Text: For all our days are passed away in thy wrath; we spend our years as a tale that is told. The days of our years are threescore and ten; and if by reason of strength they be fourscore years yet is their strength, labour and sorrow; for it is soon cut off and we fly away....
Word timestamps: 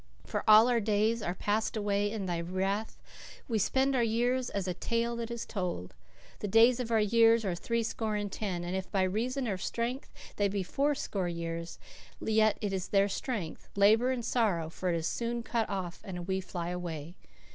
For 0.25 0.43
all 0.49 0.67
our 0.67 0.79
days 0.79 1.21
are 1.21 1.35
passed 1.35 1.77
away 1.77 2.11
in 2.11 2.25
thy 2.25 2.41
wrath; 2.41 2.97
we 3.47 3.59
spend 3.59 3.95
our 3.95 4.01
years 4.01 4.49
as 4.49 4.67
a 4.67 4.73
tale 4.73 5.15
that 5.17 5.29
is 5.29 5.45
told. 5.45 5.93
The 6.39 6.47
days 6.47 6.79
of 6.79 6.89
our 6.89 6.99
years 6.99 7.45
are 7.45 7.53
threescore 7.53 8.15
and 8.15 8.31
ten; 8.31 8.63
and 8.63 8.75
if 8.75 8.91
by 8.91 9.03
reason 9.03 9.45
of 9.45 9.61
strength 9.61 10.11
they 10.37 10.47
be 10.47 10.63
fourscore 10.63 11.29
years 11.29 11.77
yet 12.19 12.57
is 12.61 12.87
their 12.87 13.09
strength, 13.09 13.69
labour 13.75 14.09
and 14.09 14.25
sorrow; 14.25 14.71
for 14.71 14.89
it 14.89 14.95
is 14.95 15.05
soon 15.05 15.43
cut 15.43 15.69
off 15.69 16.01
and 16.03 16.27
we 16.27 16.41
fly 16.41 16.69
away.... 16.69 17.13